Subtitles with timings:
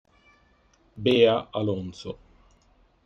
[1.03, 2.17] Bea Alonzo